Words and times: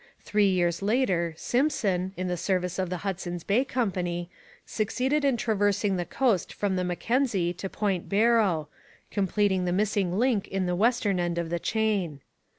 Three 0.21 0.47
years 0.49 0.81
later 0.81 1.35
Simpson, 1.37 2.11
in 2.17 2.27
the 2.27 2.35
service 2.35 2.79
of 2.79 2.89
the 2.89 3.05
Hudson's 3.05 3.43
Bay 3.43 3.63
Company, 3.63 4.31
succeeded 4.65 5.23
in 5.23 5.37
traversing 5.37 5.95
the 5.95 6.05
coast 6.05 6.51
from 6.51 6.75
the 6.75 6.83
Mackenzie 6.83 7.53
to 7.53 7.69
Point 7.69 8.09
Barrow, 8.09 8.67
completing 9.11 9.65
the 9.65 9.71
missing 9.71 10.17
link 10.17 10.47
in 10.47 10.65
the 10.65 10.75
western 10.75 11.19
end 11.19 11.37
of 11.37 11.51
the 11.51 11.59
chain. 11.59 12.21